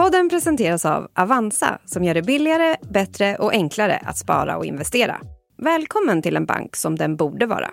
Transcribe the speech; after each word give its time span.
Podden 0.00 0.28
presenteras 0.28 0.84
av 0.84 1.08
Avanza 1.14 1.78
som 1.84 2.04
gör 2.04 2.14
det 2.14 2.22
billigare, 2.22 2.76
bättre 2.80 3.36
och 3.36 3.52
enklare 3.52 4.02
att 4.04 4.18
spara 4.18 4.56
och 4.56 4.64
investera. 4.64 5.20
Välkommen 5.58 6.22
till 6.22 6.36
en 6.36 6.46
bank 6.46 6.76
som 6.76 6.96
den 6.96 7.16
borde 7.16 7.46
vara. 7.46 7.70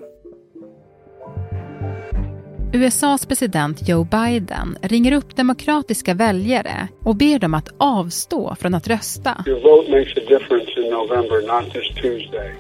USAs 2.73 3.25
president 3.25 3.89
Joe 3.89 4.03
Biden 4.03 4.77
ringer 4.81 5.11
upp 5.11 5.35
demokratiska 5.35 6.13
väljare 6.13 6.87
och 7.03 7.15
ber 7.15 7.39
dem 7.39 7.53
att 7.53 7.69
avstå 7.77 8.55
från 8.55 8.73
att 8.73 8.87
rösta. 8.87 9.43
Your 9.47 9.61
vote 9.61 9.91
makes 9.91 10.17
a 10.17 10.21
difference 10.27 10.71
in 10.81 10.91
November, 10.91 11.63
not 11.63 11.75
just 11.75 11.95
Tuesday. 11.95 12.55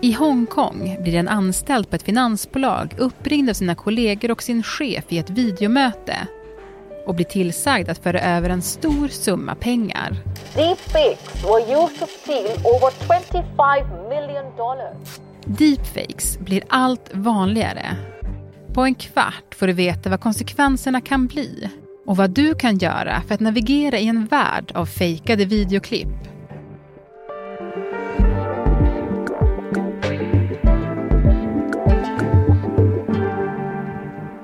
I 0.00 0.12
Hongkong 0.12 0.96
blir 1.02 1.14
en 1.14 1.28
anställd 1.28 1.90
på 1.90 1.96
ett 1.96 2.02
finansbolag 2.02 2.94
uppringd 2.98 3.50
av 3.50 3.54
sina 3.54 3.74
kollegor 3.74 4.30
och 4.30 4.42
sin 4.42 4.62
chef 4.62 5.04
i 5.08 5.18
ett 5.18 5.30
videomöte 5.30 6.16
och 7.08 7.14
blir 7.14 7.26
tillsagd 7.26 7.88
att 7.88 7.98
föra 7.98 8.20
över 8.20 8.50
en 8.50 8.62
stor 8.62 9.08
summa 9.08 9.54
pengar. 9.54 10.16
Deepfakes 10.54 11.44
were 11.44 11.82
used 11.82 11.98
to 11.98 12.06
steal 12.06 12.58
over 12.64 12.90
25 13.00 14.08
million 14.08 14.56
dollars. 14.56 15.20
Deepfakes 15.44 16.38
blir 16.38 16.62
allt 16.68 17.10
vanligare. 17.12 17.96
På 18.74 18.82
en 18.82 18.94
kvart 18.94 19.54
får 19.54 19.66
du 19.66 19.72
veta 19.72 20.10
vad 20.10 20.20
konsekvenserna 20.20 21.00
kan 21.00 21.26
bli 21.26 21.70
och 22.06 22.16
vad 22.16 22.30
du 22.30 22.54
kan 22.54 22.78
göra 22.78 23.22
för 23.28 23.34
att 23.34 23.40
navigera 23.40 23.98
i 23.98 24.08
en 24.08 24.26
värld 24.26 24.72
av 24.74 24.86
fejkade 24.86 25.44
videoklipp. 25.44 26.08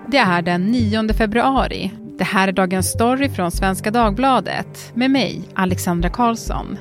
Det 0.09 0.19
är 0.19 0.43
den 0.43 0.65
9 0.65 1.13
februari. 1.13 2.04
Det 2.25 2.29
här 2.29 2.49
är 2.49 2.53
Dagens 2.53 2.93
Story 2.93 3.29
från 3.29 3.51
Svenska 3.51 3.91
Dagbladet 3.91 4.93
med 4.95 5.11
mig, 5.11 5.49
Alexandra 5.55 6.09
Karlsson. 6.09 6.79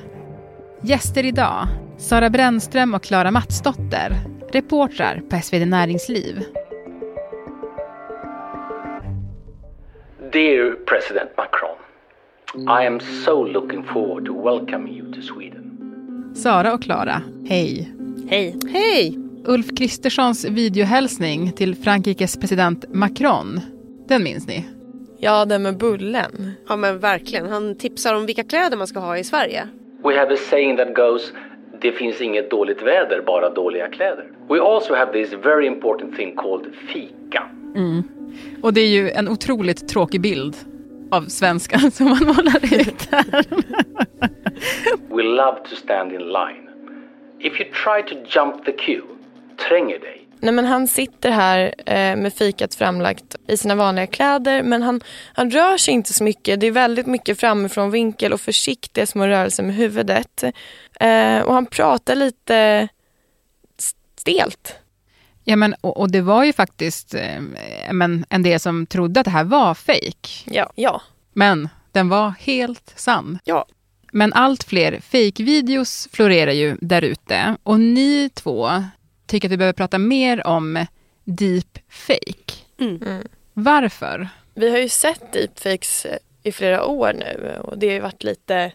Gäster 0.82 1.24
idag, 1.24 1.66
Sara 1.98 2.30
Brännström 2.30 2.94
och 2.94 3.02
Klara 3.02 3.30
Matsdotter, 3.30 4.12
reportrar 4.52 5.22
på 5.30 5.36
SvD 5.36 5.66
Näringsliv. 5.66 6.44
Dear 10.32 10.76
President 10.86 11.30
Macron, 11.36 11.78
I 12.82 12.86
am 12.86 13.00
so 13.00 13.46
looking 13.46 13.82
forward 13.82 14.26
to 14.26 14.44
welcoming 14.44 14.98
you 14.98 15.12
to 15.12 15.22
Sweden. 15.22 15.78
Sara 16.34 16.74
och 16.74 16.82
Klara, 16.82 17.22
hej. 17.48 17.94
Hej. 18.28 18.56
Hej! 18.72 19.18
Ulf 19.44 19.66
Kristerssons 19.78 20.44
videohälsning 20.44 21.52
till 21.52 21.76
Frankrikes 21.76 22.36
president 22.36 22.84
Macron, 22.88 23.60
den 24.08 24.22
minns 24.22 24.46
ni? 24.46 24.64
Ja, 25.24 25.44
den 25.44 25.62
med 25.62 25.76
bullen. 25.76 26.52
Ja 26.68 26.76
men 26.76 26.98
verkligen, 26.98 27.46
han 27.46 27.74
tipsar 27.74 28.14
om 28.14 28.26
vilka 28.26 28.44
kläder 28.44 28.76
man 28.76 28.86
ska 28.86 28.98
ha 28.98 29.18
i 29.18 29.24
Sverige. 29.24 29.68
We 30.02 30.18
have 30.18 30.34
a 30.34 30.36
saying 30.50 30.76
that 30.76 30.94
goes 30.94 31.32
det 31.80 31.92
finns 31.92 32.20
inget 32.20 32.50
dåligt 32.50 32.82
väder, 32.82 33.22
bara 33.26 33.50
dåliga 33.50 33.88
kläder. 33.88 34.24
We 34.48 34.60
also 34.60 34.94
have 34.94 35.12
this 35.12 35.32
very 35.32 35.66
important 35.66 36.16
thing 36.16 36.36
called 36.36 36.66
fika. 36.92 37.42
Och 38.62 38.74
det 38.74 38.80
är 38.80 38.88
ju 38.88 39.10
en 39.10 39.28
otroligt 39.28 39.88
tråkig 39.88 40.20
bild 40.20 40.56
av 41.10 41.22
svenskan 41.22 41.90
som 41.90 42.06
man 42.06 42.26
målar 42.26 42.80
ut 42.80 43.08
här. 43.10 43.44
We 45.08 45.22
love 45.22 45.58
to 45.70 45.76
stand 45.76 46.12
in 46.12 46.20
line. 46.20 46.68
If 47.38 47.60
you 47.60 47.68
try 47.84 48.14
to 48.14 48.40
jump 48.40 48.64
the 48.64 48.72
queue, 48.72 49.06
tränger 49.68 49.98
dig. 49.98 50.23
Nej, 50.44 50.54
men 50.54 50.64
han 50.64 50.88
sitter 50.88 51.30
här 51.30 51.74
eh, 51.86 52.16
med 52.16 52.34
fikat 52.34 52.74
framlagt 52.74 53.36
i 53.48 53.56
sina 53.56 53.74
vanliga 53.74 54.06
kläder 54.06 54.62
men 54.62 54.82
han, 54.82 55.00
han 55.34 55.50
rör 55.50 55.76
sig 55.76 55.94
inte 55.94 56.12
så 56.12 56.24
mycket. 56.24 56.60
Det 56.60 56.66
är 56.66 56.70
väldigt 56.70 57.06
mycket 57.06 57.40
framifrån 57.40 57.90
vinkel 57.90 58.32
och 58.32 58.40
försiktiga 58.40 59.06
små 59.06 59.26
rörelser 59.26 59.62
med 59.62 59.74
huvudet. 59.74 60.44
Eh, 61.00 61.38
och 61.38 61.54
han 61.54 61.66
pratar 61.66 62.14
lite 62.14 62.88
stelt. 64.16 64.74
Ja, 65.44 65.56
men, 65.56 65.74
och, 65.80 66.00
och 66.00 66.10
det 66.10 66.20
var 66.20 66.44
ju 66.44 66.52
faktiskt 66.52 67.14
eh, 67.14 67.40
men, 67.92 68.24
en 68.28 68.42
del 68.42 68.60
som 68.60 68.86
trodde 68.86 69.20
att 69.20 69.24
det 69.24 69.30
här 69.30 69.44
var 69.44 69.74
fejk. 69.74 70.44
Ja. 70.46 70.72
ja. 70.74 71.02
Men 71.32 71.68
den 71.92 72.08
var 72.08 72.34
helt 72.38 72.92
sann. 72.96 73.38
Ja. 73.44 73.66
Men 74.12 74.32
allt 74.32 74.64
fler 74.64 75.00
fejkvideos 75.00 76.08
florerar 76.12 76.52
ju 76.52 76.76
där 76.80 77.02
ute. 77.02 77.56
Och 77.62 77.80
ni 77.80 78.30
två 78.34 78.70
tycker 79.34 79.48
att 79.48 79.52
vi 79.52 79.56
behöver 79.56 79.72
prata 79.72 79.98
mer 79.98 80.46
om 80.46 80.86
deepfake. 81.24 82.54
Mm. 82.80 83.28
Varför? 83.52 84.28
Vi 84.54 84.70
har 84.70 84.78
ju 84.78 84.88
sett 84.88 85.32
deepfakes 85.32 86.06
eh, 86.06 86.18
i 86.42 86.52
flera 86.52 86.84
år 86.84 87.12
nu 87.12 87.58
och 87.64 87.78
det 87.78 87.86
har 87.86 87.94
ju 87.94 88.00
varit 88.00 88.22
lite 88.22 88.72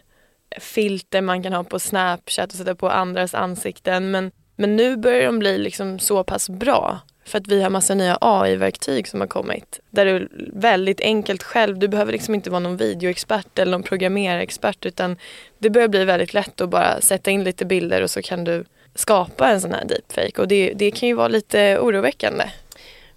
filter 0.58 1.20
man 1.20 1.42
kan 1.42 1.52
ha 1.52 1.64
på 1.64 1.78
Snapchat 1.78 2.52
och 2.52 2.58
sätta 2.58 2.74
på 2.74 2.90
andras 2.90 3.34
ansikten 3.34 4.10
men, 4.10 4.30
men 4.56 4.76
nu 4.76 4.96
börjar 4.96 5.26
de 5.26 5.38
bli 5.38 5.58
liksom 5.58 5.98
så 5.98 6.24
pass 6.24 6.50
bra 6.50 7.00
för 7.24 7.38
att 7.38 7.46
vi 7.46 7.62
har 7.62 7.70
massa 7.70 7.94
nya 7.94 8.18
AI-verktyg 8.20 9.08
som 9.08 9.20
har 9.20 9.28
kommit 9.28 9.80
där 9.90 10.06
du 10.06 10.28
väldigt 10.52 11.00
enkelt 11.00 11.42
själv, 11.42 11.78
du 11.78 11.88
behöver 11.88 12.12
liksom 12.12 12.34
inte 12.34 12.50
vara 12.50 12.60
någon 12.60 12.76
videoexpert 12.76 13.58
eller 13.58 13.72
någon 13.72 13.82
programmerarexpert 13.82 14.86
utan 14.86 15.16
det 15.58 15.70
börjar 15.70 15.88
bli 15.88 16.04
väldigt 16.04 16.34
lätt 16.34 16.60
att 16.60 16.70
bara 16.70 17.00
sätta 17.00 17.30
in 17.30 17.44
lite 17.44 17.64
bilder 17.64 18.02
och 18.02 18.10
så 18.10 18.22
kan 18.22 18.44
du 18.44 18.64
skapa 18.94 19.48
en 19.48 19.60
sån 19.60 19.72
här 19.72 19.84
deepfake 19.84 20.40
och 20.40 20.48
det, 20.48 20.72
det 20.76 20.90
kan 20.90 21.08
ju 21.08 21.14
vara 21.14 21.28
lite 21.28 21.78
oroväckande. 21.78 22.44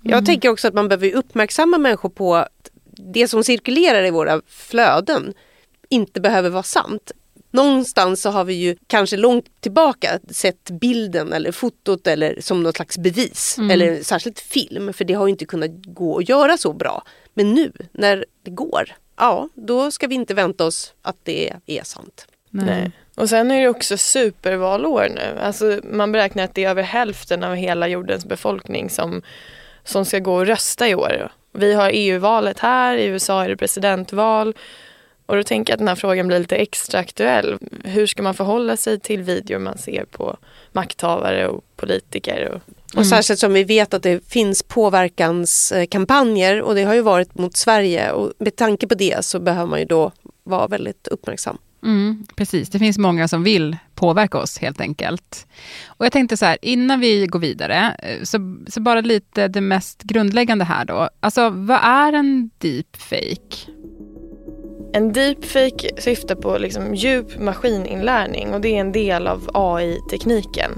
Jag 0.01 0.25
tänker 0.25 0.49
också 0.49 0.67
att 0.67 0.73
man 0.73 0.87
behöver 0.87 1.15
uppmärksamma 1.15 1.77
människor 1.77 2.09
på 2.09 2.35
att 2.35 2.69
det 2.85 3.27
som 3.27 3.43
cirkulerar 3.43 4.03
i 4.03 4.11
våra 4.11 4.41
flöden 4.47 5.33
inte 5.89 6.21
behöver 6.21 6.49
vara 6.49 6.63
sant. 6.63 7.11
Någonstans 7.51 8.21
så 8.21 8.29
har 8.29 8.43
vi 8.43 8.53
ju 8.53 8.75
kanske 8.87 9.17
långt 9.17 9.61
tillbaka 9.61 10.19
sett 10.29 10.69
bilden 10.69 11.33
eller 11.33 11.51
fotot 11.51 12.07
eller 12.07 12.41
som 12.41 12.63
något 12.63 12.75
slags 12.75 12.97
bevis. 12.97 13.57
Eller 13.71 14.03
särskilt 14.03 14.39
film, 14.39 14.93
för 14.93 15.05
det 15.05 15.13
har 15.13 15.27
ju 15.27 15.31
inte 15.31 15.45
kunnat 15.45 15.71
gå 15.85 16.17
att 16.17 16.29
göra 16.29 16.57
så 16.57 16.73
bra. 16.73 17.03
Men 17.33 17.53
nu 17.53 17.71
när 17.91 18.25
det 18.43 18.51
går, 18.51 18.95
ja 19.17 19.49
då 19.53 19.91
ska 19.91 20.07
vi 20.07 20.15
inte 20.15 20.33
vänta 20.33 20.65
oss 20.65 20.93
att 21.01 21.17
det 21.23 21.53
är 21.65 21.83
sant. 21.83 22.27
Nej. 22.49 22.91
Och 23.15 23.29
sen 23.29 23.51
är 23.51 23.61
det 23.61 23.69
också 23.69 23.97
supervalår 23.97 25.07
nu. 25.15 25.39
Alltså 25.41 25.79
man 25.83 26.11
beräknar 26.11 26.43
att 26.43 26.55
det 26.55 26.63
är 26.63 26.69
över 26.69 26.83
hälften 26.83 27.43
av 27.43 27.55
hela 27.55 27.87
jordens 27.87 28.25
befolkning 28.25 28.89
som, 28.89 29.21
som 29.83 30.05
ska 30.05 30.19
gå 30.19 30.33
och 30.33 30.47
rösta 30.47 30.89
i 30.89 30.95
år. 30.95 31.31
Vi 31.51 31.73
har 31.73 31.91
EU-valet 31.93 32.59
här, 32.59 32.97
i 32.97 33.05
USA 33.05 33.43
är 33.43 33.49
det 33.49 33.57
presidentval. 33.57 34.53
Och 35.25 35.35
då 35.35 35.43
tänker 35.43 35.71
jag 35.71 35.75
att 35.75 35.79
den 35.79 35.87
här 35.87 35.95
frågan 35.95 36.27
blir 36.27 36.39
lite 36.39 36.55
extra 36.55 36.99
aktuell. 36.99 37.57
Hur 37.83 38.07
ska 38.07 38.23
man 38.23 38.33
förhålla 38.33 38.77
sig 38.77 38.99
till 38.99 39.21
videor 39.21 39.59
man 39.59 39.77
ser 39.77 40.05
på 40.05 40.37
makthavare 40.71 41.47
och 41.47 41.63
politiker? 41.75 42.49
Och, 42.49 42.61
Och 42.99 43.05
särskilt 43.05 43.39
som 43.39 43.53
vi 43.53 43.63
vet 43.63 43.93
att 43.93 44.03
det 44.03 44.27
finns 44.27 44.63
påverkanskampanjer 44.63 46.61
och 46.61 46.75
det 46.75 46.83
har 46.83 46.93
ju 46.93 47.01
varit 47.01 47.35
mot 47.35 47.57
Sverige 47.57 48.11
och 48.11 48.31
med 48.37 48.55
tanke 48.55 48.87
på 48.87 48.95
det 48.95 49.25
så 49.25 49.39
behöver 49.39 49.69
man 49.69 49.79
ju 49.79 49.85
då 49.85 50.11
vara 50.43 50.67
väldigt 50.67 51.07
uppmärksam. 51.07 51.57
Mm, 51.83 52.25
precis, 52.35 52.69
det 52.69 52.79
finns 52.79 52.97
många 52.97 53.27
som 53.27 53.43
vill 53.43 53.77
påverka 53.95 54.37
oss 54.37 54.57
helt 54.57 54.81
enkelt. 54.81 55.47
Och 55.87 56.05
jag 56.05 56.11
tänkte 56.11 56.37
så 56.37 56.45
här, 56.45 56.57
innan 56.61 56.99
vi 56.99 57.27
går 57.27 57.39
vidare, 57.39 57.95
eh, 57.99 58.23
så, 58.23 58.57
så 58.67 58.81
bara 58.81 59.01
lite 59.01 59.47
det 59.47 59.61
mest 59.61 60.03
grundläggande 60.03 60.65
här 60.65 60.85
då. 60.85 61.09
Alltså, 61.19 61.49
vad 61.49 61.79
är 61.83 62.13
en 62.13 62.49
deepfake? 62.57 63.71
En 64.93 65.13
deepfake 65.13 66.01
syftar 66.01 66.35
på 66.35 66.57
liksom 66.57 66.95
djup 66.95 67.39
maskininlärning 67.39 68.53
och 68.53 68.61
det 68.61 68.75
är 68.75 68.79
en 68.79 68.91
del 68.91 69.27
av 69.27 69.49
AI-tekniken. 69.53 70.71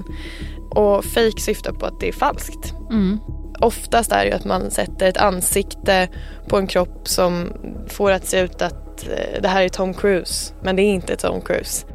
Och 0.70 1.04
fake 1.04 1.40
syftar 1.40 1.72
på 1.72 1.86
att 1.86 2.00
det 2.00 2.08
är 2.08 2.12
falskt. 2.12 2.74
Mm. 2.90 3.18
Oftast 3.60 4.12
är 4.12 4.24
det 4.24 4.30
ju 4.30 4.32
att 4.32 4.44
man 4.44 4.70
sätter 4.70 5.08
ett 5.08 5.16
ansikte 5.16 6.08
på 6.48 6.56
en 6.56 6.66
kropp 6.66 7.08
som 7.08 7.52
får 7.88 8.10
att 8.10 8.26
se 8.26 8.40
ut 8.40 8.62
att 8.62 8.85
eh, 9.04 9.42
det 9.42 9.48
här 9.48 9.62
är 9.62 9.68
Tom 9.68 9.94
Cruise, 9.94 10.54
men 10.62 10.76
det 10.76 10.82
är 10.82 10.92
inte 10.92 11.16
Tom 11.16 11.40
Cruise. 11.40 11.86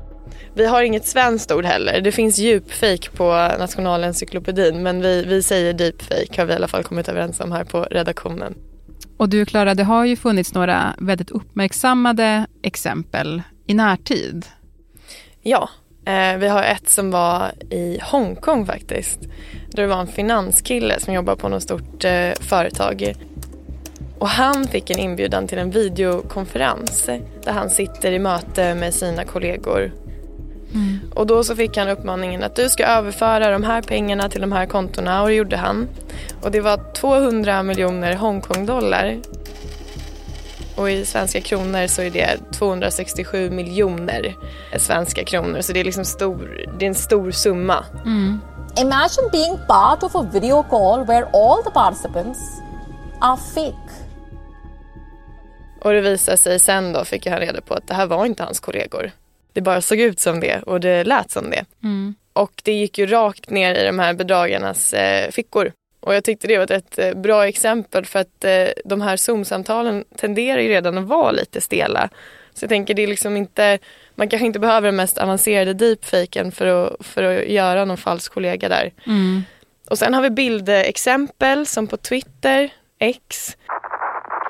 Vi 0.54 0.66
har 0.66 0.84
inget 0.84 1.06
svenskt 1.06 1.52
ord 1.52 1.66
heller. 1.66 2.02
Det 2.02 2.12
finns 2.12 2.40
djupfake 2.40 3.10
på 3.16 3.32
Nationalencyklopedin 3.60 4.84
men 4.84 5.02
vi, 5.02 5.24
vi 5.24 5.44
säger 5.44 5.74
deepfake 5.74 6.42
har 6.42 6.46
vi 6.46 6.54
i 6.54 6.56
alla 6.56 6.68
fall 6.68 6.84
kommit 6.84 7.10
överens 7.10 7.40
om 7.40 7.52
här 7.52 7.64
på 7.64 7.84
redaktionen. 7.84 8.56
Och 9.18 9.30
du 9.30 9.46
Klara, 9.46 9.76
det 9.76 9.84
har 9.84 10.06
ju 10.06 10.16
funnits 10.16 10.54
några 10.54 10.96
väldigt 10.98 11.32
uppmärksammade 11.32 12.46
exempel 12.64 13.42
i 13.68 13.74
närtid. 13.74 14.46
Ja, 15.42 15.70
eh, 16.06 16.38
vi 16.38 16.48
har 16.48 16.64
ett 16.64 16.90
som 16.90 17.12
var 17.12 17.52
i 17.70 18.00
Hongkong 18.02 18.66
faktiskt. 18.66 19.20
Där 19.72 19.82
det 19.84 19.88
var 19.88 20.00
en 20.00 20.08
finanskille 20.08 21.00
som 21.00 21.14
jobbar 21.14 21.36
på 21.36 21.50
något 21.50 21.64
stort 21.64 22.06
eh, 22.06 22.32
företag. 22.40 23.14
Och 24.22 24.30
han 24.30 24.68
fick 24.68 24.90
en 24.90 25.00
inbjudan 25.00 25.48
till 25.48 25.58
en 25.58 25.72
videokonferens 25.72 27.06
där 27.44 27.52
han 27.52 27.70
sitter 27.70 28.12
i 28.12 28.20
möte 28.20 28.76
med 28.76 28.94
sina 28.94 29.26
kollegor. 29.26 29.92
Och 31.16 31.28
då 31.28 31.44
så 31.44 31.56
fick 31.56 31.78
han 31.78 31.90
uppmaningen 31.90 32.44
att 32.44 32.56
du 32.56 32.70
ska 32.70 32.86
överföra 32.86 33.52
de 33.52 33.64
här 33.64 33.82
pengarna 33.82 34.30
till 34.30 34.42
de 34.42 34.52
här 34.52 34.66
kontona 34.66 35.22
och 35.22 35.28
det 35.28 35.34
gjorde 35.34 35.58
han. 35.58 35.88
Och 36.42 36.52
det 36.52 36.62
var 36.62 36.94
200 36.94 37.64
miljoner 37.64 38.16
Hongkong-dollar. 38.16 39.18
och 40.76 40.92
i 40.92 41.06
svenska 41.06 41.42
kronor 41.42 41.88
så 41.88 42.02
är 42.02 42.10
det 42.10 42.38
267 42.52 43.50
miljoner 43.50 44.36
svenska 44.78 45.24
kronor. 45.24 45.62
Så 45.62 45.74
det 45.74 45.80
är 45.80 45.84
liksom 45.84 46.06
stor, 46.06 46.66
det 46.80 46.86
är 46.86 46.90
en 46.90 46.96
stor 46.96 47.32
summa. 47.32 47.86
Imagine 48.78 49.30
being 49.32 49.58
part 49.68 50.04
of 50.04 50.16
a 50.16 50.30
video 50.34 50.64
call 50.64 51.06
where 51.06 51.26
all 51.34 51.64
the 51.64 51.72
participants 51.72 52.40
are 53.20 53.38
fake. 53.38 54.01
Och 55.82 55.94
det 55.94 56.02
visade 56.02 56.38
sig 56.38 56.60
sen 56.60 56.94
då 56.94 57.06
fick 57.06 57.26
jag 57.26 57.42
reda 57.42 57.62
på 57.62 57.74
att 57.74 57.88
det 57.88 57.94
här 57.94 58.06
var 58.06 58.26
inte 58.26 58.44
hans 58.44 58.60
kollegor. 58.60 59.12
Det 59.54 59.62
bara 59.62 59.82
såg 59.82 60.00
ut 60.00 60.20
som 60.20 60.40
det 60.40 60.62
och 60.62 60.80
det 60.80 61.04
lät 61.04 61.32
som 61.32 61.50
det. 61.50 61.66
Och 62.34 62.62
det 62.64 62.74
gick 62.74 62.98
ju 62.98 63.06
rakt 63.06 63.50
ner 63.50 63.76
i 63.76 63.86
de 63.86 64.00
här 64.00 64.14
bedragarnas 64.14 64.94
eh, 64.94 65.32
fickor. 65.32 65.72
Och 66.00 66.16
jag 66.16 66.24
tyckte 66.24 66.48
det 66.48 66.58
var 66.58 66.72
ett 66.72 67.00
eh, 67.00 67.14
bra 67.14 67.48
exempel 67.48 68.06
för 68.06 68.20
att 68.20 68.44
eh, 68.44 68.68
de 68.86 69.02
här 69.02 69.18
Zoom-samtalen 69.18 70.04
tenderar 70.18 70.62
ju 70.62 70.70
redan 70.70 70.98
att 70.98 71.04
vara 71.08 71.32
lite 71.32 71.62
stela. 71.62 72.10
Så 72.54 72.64
jag 72.64 72.70
tänker 72.70 72.94
det 72.94 73.04
är 73.04 73.08
liksom 73.08 73.38
inte, 73.38 73.80
man 74.16 74.30
kanske 74.30 74.46
inte 74.46 74.60
behöver 74.60 74.88
den 74.88 74.96
mest 74.96 75.18
avancerade 75.18 75.74
deepfaken 75.74 76.52
för 76.52 76.66
att, 76.68 77.06
för 77.06 77.24
att 77.24 77.48
göra 77.48 77.86
någon 77.86 77.98
falsk 77.98 78.34
kollega 78.34 78.70
där. 78.70 78.92
Och 79.90 79.98
sen 79.98 80.14
har 80.14 80.22
vi 80.22 80.30
bildexempel 80.30 81.66
som 81.66 81.88
på 81.88 81.98
Twitter, 81.98 82.70
X, 83.00 83.58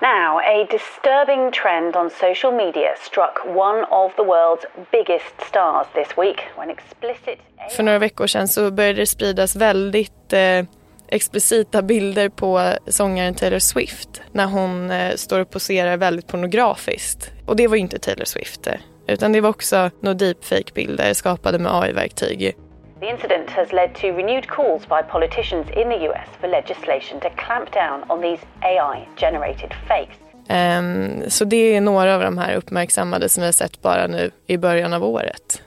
Now, 0.01 0.39
a 0.39 0.65
disturbing 0.71 1.51
trend 1.51 1.95
on 1.95 2.09
social 2.09 2.51
media 2.51 2.95
struck 3.01 3.36
one 3.45 3.86
of 3.92 4.15
the 4.15 4.24
world's 4.24 4.65
biggest 4.92 5.42
stars 5.48 5.88
this 5.94 6.07
week 6.18 6.39
when 6.57 6.69
explicit 6.69 7.39
För 7.75 7.83
några 7.83 8.00
veckor 8.00 8.27
sedan 8.27 8.48
så 8.48 8.71
började 8.71 9.00
det 9.00 9.06
spridas 9.06 9.56
väldigt 9.56 10.33
eh, 10.33 10.65
explicita 11.07 11.81
bilder 11.81 12.30
på 12.30 12.74
sångaren 12.88 13.36
Taylor 13.36 13.59
Swift 13.59 14.21
när 14.31 14.45
hon 14.45 14.92
eh, 14.92 15.15
står 15.15 15.39
och 15.39 15.50
poserar 15.50 15.98
väldigt 15.98 16.27
pornografiskt. 16.27 17.31
Och 17.48 17.56
det 17.56 17.68
var 17.68 17.75
ju 17.75 17.81
inte 17.81 18.00
Taylor 18.00 18.25
Swift 18.25 18.68
eh, 18.68 18.74
utan 19.07 19.31
det 19.31 19.42
var 19.42 19.50
också 19.50 19.89
några 20.00 20.13
deepfake-bilder 20.13 21.13
skapade 21.13 21.59
med 21.59 21.71
AI-verktyg. 21.75 22.56
The 23.01 23.09
incident 23.09 23.50
has 23.50 23.71
led 23.71 23.95
to 23.95 24.07
renewed 24.07 24.48
calls 24.48 24.88
by 24.88 25.01
politicians 25.12 25.68
in 25.69 25.89
the 25.89 26.09
US 26.09 26.27
for 26.39 26.48
legislation 26.48 27.19
to 27.19 27.30
clamp 27.30 27.71
down 27.74 28.03
on 28.12 28.21
these 28.21 28.45
AI 28.62 29.07
generated 29.18 29.74
fakes. 29.88 30.18
Ehm, 30.48 31.30
så 31.30 31.45
det 31.45 31.75
är 31.75 31.81
några 31.81 32.15
av 32.15 32.21
de 32.21 32.38
här 32.38 32.56
uppmärksammade 32.56 33.30
som 33.30 33.42
vi 33.42 33.48
har 33.48 33.53
sett 33.53 33.81
bara 33.81 34.07
nu 34.07 34.31
i 34.48 34.57
början 34.57 34.94
av 34.94 35.03
året. 35.03 35.62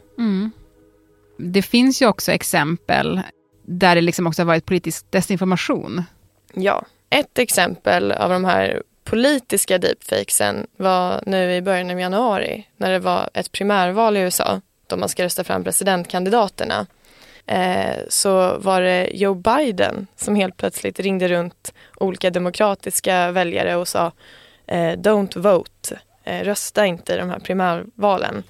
Det 1.39 1.63
finns 1.63 2.03
ju 2.03 2.07
också 2.07 2.33
exempel 2.33 3.21
där 3.63 3.95
det 3.95 4.01
liksom 4.01 4.27
också 4.27 4.43
har 4.43 4.47
varit 4.47 4.67
politisk 4.67 5.11
desinformation. 5.11 6.03
Ja, 6.55 6.85
ett 7.11 7.39
exempel 7.39 8.13
av 8.13 8.31
de 8.31 8.45
här 8.45 8.83
politiska 9.05 9.79
deepfakesen 9.79 10.67
var 10.77 11.21
nu 11.27 11.55
i 11.55 11.63
början 11.63 11.91
av 11.91 12.01
januari 12.01 12.67
när 12.77 12.91
det 12.91 12.99
var 12.99 13.31
ett 13.35 13.53
primärval 13.53 14.17
i 14.17 14.21
USA 14.21 14.61
då 14.87 14.97
man 14.97 15.09
ska 15.09 15.25
rösta 15.25 15.45
fram 15.45 15.65
presidentkandidaterna. 15.65 16.87
Eh, 17.47 17.97
så 18.09 18.59
var 18.59 18.81
det 18.81 19.11
Joe 19.15 19.35
Biden 19.35 20.07
som 20.17 20.35
helt 20.35 20.57
plötsligt 20.57 21.01
ringde 21.01 21.29
runt 21.29 21.75
olika 21.97 22.31
demokratiska 22.31 23.31
väljare 23.31 23.77
och 23.77 23.89
sa 23.89 24.13
eh, 24.67 24.77
don't 24.77 25.39
vote, 25.39 25.99
eh, 26.25 26.45
rösta 26.45 26.87
inte 26.87 27.15
i 27.15 27.17
de 27.17 27.31
här 27.31 27.39
primärvalen. 27.39 28.43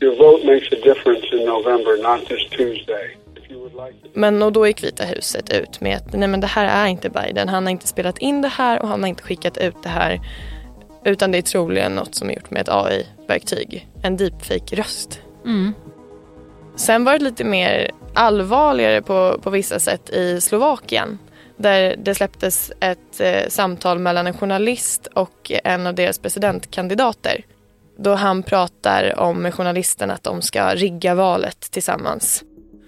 Your 0.00 0.16
vote 0.16 0.46
makes 0.46 0.72
a 0.72 0.76
difference 0.84 1.36
in 1.36 1.46
November, 1.46 2.02
not 2.02 2.28
this 2.28 2.48
Tuesday. 2.50 3.16
If 3.36 3.50
you 3.50 3.60
would 3.60 3.72
like 3.72 4.02
to 4.02 4.08
Men 4.14 4.42
och 4.42 4.52
då 4.52 4.66
gick 4.66 4.84
Vita 4.84 5.04
huset 5.04 5.52
ut 5.52 5.80
med 5.80 5.96
att 5.96 6.12
nej 6.12 6.28
men 6.28 6.40
det 6.40 6.46
här 6.46 6.84
är 6.84 6.86
inte 6.86 7.10
Biden. 7.10 7.48
Han 7.48 7.64
har 7.66 7.70
inte 7.70 7.86
spelat 7.86 8.18
in 8.18 8.42
det 8.42 8.48
här 8.48 8.82
och 8.82 8.88
han 8.88 9.02
har 9.02 9.08
inte 9.08 9.22
skickat 9.22 9.58
ut 9.58 9.82
det 9.82 9.88
här. 9.88 10.20
Utan 11.04 11.32
det 11.32 11.38
är 11.38 11.42
troligen 11.42 11.94
något 11.94 12.14
som 12.14 12.30
är 12.30 12.34
gjort 12.34 12.50
med 12.50 12.62
ett 12.62 12.68
AI-verktyg. 12.68 13.88
En 14.02 14.16
deepfake-röst. 14.16 15.20
Sen 16.76 17.04
var 17.04 17.18
det 17.18 17.24
lite 17.24 17.44
mer 17.44 17.90
allvarligare 18.14 19.02
på, 19.02 19.38
på 19.42 19.50
vissa 19.50 19.78
sätt 19.78 20.10
i 20.10 20.40
Slovakien. 20.40 21.18
Där 21.56 21.96
det 21.98 22.14
släpptes 22.14 22.72
ett 22.80 23.20
eh, 23.20 23.48
samtal 23.48 23.98
mellan 23.98 24.26
en 24.26 24.34
journalist 24.38 25.06
och 25.06 25.52
en 25.64 25.86
av 25.86 25.94
deras 25.94 26.18
presidentkandidater. 26.18 27.44
Då 27.96 28.14
han 28.14 28.42
pratar 28.42 29.20
om 29.20 29.42
med 29.42 29.54
journalisten 29.54 30.10
att 30.10 30.22
de 30.22 30.42
ska 30.42 30.74
rigga 30.74 31.14
valet 31.14 31.60
tillsammans. 31.60 32.44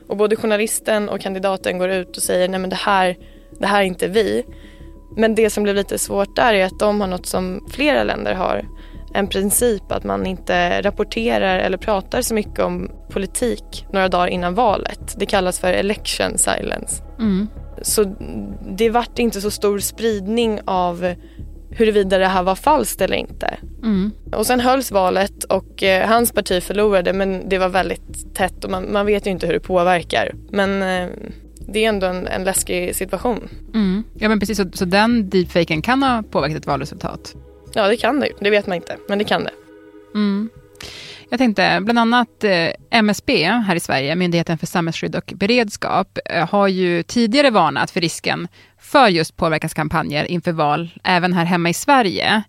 Och 0.08 0.16
både 0.16 0.36
journalisten 0.36 1.08
och 1.08 1.20
kandidaten 1.20 1.78
går 1.78 1.90
ut 1.90 2.16
och 2.16 2.22
säger 2.22 2.48
nej 2.48 2.60
men 2.60 2.70
det 2.70 2.76
här, 2.76 3.16
det 3.58 3.66
här 3.66 3.80
är 3.80 3.84
inte 3.84 4.08
vi. 4.08 4.44
Men 5.16 5.34
det 5.34 5.50
som 5.50 5.62
blev 5.62 5.76
lite 5.76 5.98
svårt 5.98 6.36
där 6.36 6.54
är 6.54 6.64
att 6.64 6.78
de 6.78 7.00
har 7.00 7.08
något 7.08 7.26
som 7.26 7.68
flera 7.70 8.04
länder 8.04 8.34
har. 8.34 8.64
En 9.14 9.26
princip 9.26 9.92
att 9.92 10.04
man 10.04 10.26
inte 10.26 10.82
rapporterar 10.82 11.58
eller 11.58 11.78
pratar 11.78 12.22
så 12.22 12.34
mycket 12.34 12.58
om 12.58 12.90
politik 13.10 13.86
några 13.92 14.08
dagar 14.08 14.26
innan 14.26 14.54
valet. 14.54 15.14
Det 15.18 15.26
kallas 15.26 15.60
för 15.60 15.72
election 15.72 16.38
silence. 16.38 17.02
Så 17.82 18.14
det 18.76 18.90
vart 18.90 19.18
inte 19.18 19.40
så 19.40 19.50
stor 19.50 19.78
spridning 19.78 20.60
av 20.64 21.14
huruvida 21.70 22.18
det 22.18 22.26
här 22.26 22.42
var 22.42 22.54
falskt 22.54 23.00
eller 23.00 23.16
inte. 23.16 23.58
Och 24.32 24.46
sen 24.46 24.60
hölls 24.60 24.90
valet 24.90 25.44
och 25.44 25.82
eh, 25.82 26.08
hans 26.08 26.32
parti 26.32 26.62
förlorade 26.62 27.12
men 27.12 27.48
det 27.48 27.58
var 27.58 27.68
väldigt 27.68 28.34
tätt 28.34 28.64
och 28.64 28.70
man, 28.70 28.92
man 28.92 29.06
vet 29.06 29.26
ju 29.26 29.30
inte 29.30 29.46
hur 29.46 29.54
det 29.54 29.60
påverkar. 29.60 30.34
Men 30.50 30.82
eh, 30.82 31.08
det 31.68 31.84
är 31.84 31.88
ändå 31.88 32.06
en, 32.06 32.26
en 32.26 32.44
läskig 32.44 32.96
situation. 32.96 33.48
Mm. 33.74 34.04
Ja 34.14 34.28
men 34.28 34.40
precis, 34.40 34.56
så, 34.56 34.64
så 34.72 34.84
den 34.84 35.30
deepfaken 35.30 35.82
kan 35.82 36.02
ha 36.02 36.22
påverkat 36.22 36.56
ett 36.56 36.66
valresultat. 36.66 37.34
Ja 37.74 37.88
det 37.88 37.96
kan 37.96 38.20
det 38.20 38.28
det 38.40 38.50
vet 38.50 38.66
man 38.66 38.76
inte, 38.76 38.96
men 39.08 39.18
det 39.18 39.24
kan 39.24 39.44
det. 39.44 39.50
Jag 41.30 41.38
tänkte 41.38 41.78
bland 41.80 41.98
annat 41.98 42.44
eh, 42.44 42.70
MSB 42.90 43.44
här 43.44 43.76
i 43.76 43.80
Sverige, 43.80 44.16
Myndigheten 44.16 44.58
för 44.58 44.66
samhällsskydd 44.66 45.16
och 45.16 45.32
beredskap, 45.36 46.18
eh, 46.24 46.48
har 46.48 46.68
ju 46.68 47.02
tidigare 47.02 47.50
varnat 47.50 47.90
för 47.90 48.00
risken 48.00 48.48
för 48.78 49.08
just 49.08 49.36
påverkanskampanjer 49.36 50.24
inför 50.24 50.52
val, 50.52 50.90
även 51.04 51.32
här 51.32 51.44
hemma 51.44 51.70
i 51.70 51.74
Sverige. 51.74 52.42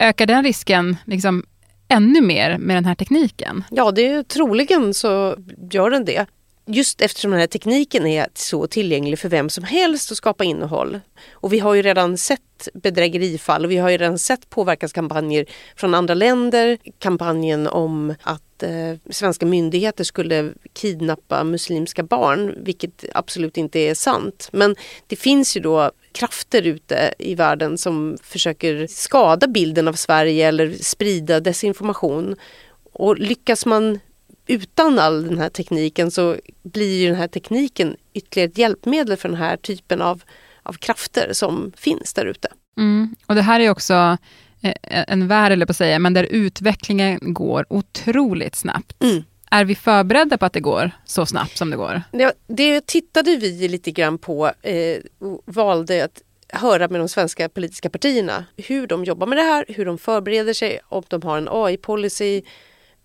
Ökar 0.00 0.26
den 0.26 0.44
risken 0.44 0.96
liksom 1.04 1.44
ännu 1.88 2.20
mer 2.20 2.58
med 2.58 2.76
den 2.76 2.84
här 2.84 2.94
tekniken? 2.94 3.64
Ja, 3.70 3.90
det 3.90 4.06
är 4.06 4.22
troligen 4.22 4.94
så 4.94 5.36
gör 5.70 5.90
den 5.90 6.04
det. 6.04 6.26
Just 6.68 7.00
eftersom 7.00 7.30
den 7.30 7.40
här 7.40 7.46
tekniken 7.46 8.06
är 8.06 8.26
så 8.34 8.66
tillgänglig 8.66 9.18
för 9.18 9.28
vem 9.28 9.50
som 9.50 9.64
helst 9.64 10.10
att 10.10 10.16
skapa 10.16 10.44
innehåll. 10.44 11.00
Och 11.32 11.52
vi 11.52 11.58
har 11.58 11.74
ju 11.74 11.82
redan 11.82 12.18
sett 12.18 12.68
bedrägerifall 12.74 13.64
och 13.64 13.70
vi 13.70 13.76
har 13.76 13.90
ju 13.90 13.98
redan 13.98 14.18
sett 14.18 14.50
påverkanskampanjer 14.50 15.46
från 15.76 15.94
andra 15.94 16.14
länder. 16.14 16.78
Kampanjen 16.98 17.66
om 17.66 18.14
att 18.22 18.62
eh, 18.62 18.70
svenska 19.10 19.46
myndigheter 19.46 20.04
skulle 20.04 20.52
kidnappa 20.72 21.44
muslimska 21.44 22.02
barn, 22.02 22.54
vilket 22.56 23.04
absolut 23.14 23.56
inte 23.56 23.78
är 23.78 23.94
sant. 23.94 24.48
Men 24.52 24.76
det 25.06 25.16
finns 25.16 25.56
ju 25.56 25.60
då 25.60 25.90
krafter 26.12 26.62
ute 26.62 27.14
i 27.18 27.34
världen 27.34 27.78
som 27.78 28.18
försöker 28.22 28.86
skada 28.86 29.46
bilden 29.46 29.88
av 29.88 29.92
Sverige 29.92 30.48
eller 30.48 30.72
sprida 30.72 31.40
desinformation. 31.40 32.36
Och 32.92 33.18
lyckas 33.18 33.66
man 33.66 33.98
utan 34.46 34.98
all 34.98 35.24
den 35.24 35.38
här 35.38 35.48
tekniken 35.48 36.10
så 36.10 36.36
blir 36.62 37.00
ju 37.00 37.06
den 37.06 37.16
här 37.16 37.28
tekniken 37.28 37.96
ytterligare 38.14 38.50
ett 38.50 38.58
hjälpmedel 38.58 39.16
för 39.16 39.28
den 39.28 39.38
här 39.38 39.56
typen 39.56 40.02
av, 40.02 40.22
av 40.62 40.72
krafter 40.72 41.32
som 41.32 41.72
finns 41.76 42.14
där 42.14 42.26
ute. 42.26 42.48
Mm. 42.78 43.14
Och 43.26 43.34
det 43.34 43.42
här 43.42 43.60
är 43.60 43.70
också 43.70 44.16
eh, 44.60 44.74
en 44.82 45.28
värld, 45.28 45.52
eller 45.52 45.66
på 45.66 45.70
att 45.70 45.76
säga, 45.76 45.98
men 45.98 46.14
där 46.14 46.24
utvecklingen 46.24 47.18
går 47.22 47.66
otroligt 47.68 48.54
snabbt. 48.54 49.02
Mm. 49.02 49.24
Är 49.50 49.64
vi 49.64 49.74
förberedda 49.74 50.38
på 50.38 50.46
att 50.46 50.52
det 50.52 50.60
går 50.60 50.90
så 51.04 51.26
snabbt 51.26 51.56
som 51.56 51.70
det 51.70 51.76
går? 51.76 52.02
Det, 52.12 52.32
det 52.46 52.86
tittade 52.86 53.36
vi 53.36 53.68
lite 53.68 53.90
grann 53.90 54.18
på 54.18 54.52
eh, 54.62 54.98
och 55.18 55.42
valde 55.44 56.04
att 56.04 56.22
höra 56.48 56.88
med 56.88 57.00
de 57.00 57.08
svenska 57.08 57.48
politiska 57.48 57.90
partierna 57.90 58.44
hur 58.56 58.86
de 58.86 59.04
jobbar 59.04 59.26
med 59.26 59.38
det 59.38 59.42
här, 59.42 59.64
hur 59.68 59.84
de 59.84 59.98
förbereder 59.98 60.52
sig, 60.52 60.80
om 60.88 61.02
de 61.08 61.22
har 61.22 61.38
en 61.38 61.48
AI-policy. 61.48 62.42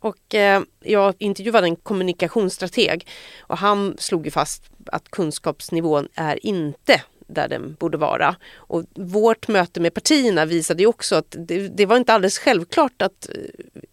Och 0.02 0.36
eh, 0.36 0.62
jag 0.80 1.16
intervjuade 1.18 1.68
en 1.68 1.76
kommunikationsstrateg 1.76 3.08
och 3.42 3.58
han 3.58 3.96
slog 4.00 4.26
ju 4.26 4.32
fast 4.32 4.64
att 4.86 5.12
kunskapsnivån 5.12 6.08
är 6.16 6.46
inte 6.46 7.02
där 7.34 7.48
den 7.48 7.76
borde 7.80 7.98
vara. 7.98 8.36
Och 8.56 8.84
vårt 8.96 9.48
möte 9.48 9.80
med 9.80 9.94
partierna 9.94 10.46
visade 10.46 10.84
ju 10.84 10.88
också 10.88 11.16
att 11.16 11.36
det, 11.40 11.68
det 11.68 11.86
var 11.86 11.98
inte 11.98 12.14
alldeles 12.14 12.40
självklart 12.40 13.02
att 13.02 13.30
eh, 13.30 13.36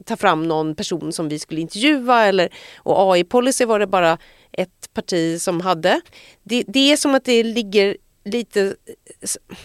ta 0.04 0.16
fram 0.16 0.48
någon 0.48 0.74
person 0.74 1.12
som 1.12 1.28
vi 1.28 1.38
skulle 1.38 1.60
intervjua 1.60 2.24
eller, 2.26 2.48
och 2.76 3.14
AI-policy 3.14 3.64
var 3.64 3.78
det 3.78 3.86
bara 3.86 4.18
ett 4.52 4.90
parti 4.94 5.40
som 5.40 5.60
hade. 5.60 6.00
Det, 6.42 6.64
det 6.66 6.92
är 6.92 6.96
som 6.96 7.14
att 7.14 7.24
det 7.24 7.42
ligger 7.42 7.96
lite, 8.24 8.74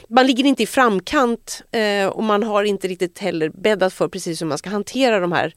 man 0.08 0.28
ligger 0.28 0.44
inte 0.44 0.64
i 0.64 0.68
framkant 0.68 1.64
eh, 1.72 2.08
och 2.08 2.24
man 2.24 2.44
har 2.44 2.64
inte 2.64 2.88
riktigt 2.88 3.20
heller 3.20 3.50
bäddat 3.50 3.94
för 3.94 4.08
precis 4.08 4.42
hur 4.42 4.46
man 4.46 4.58
ska 4.58 4.70
hantera 4.70 5.20
de 5.20 5.32
här 5.32 5.54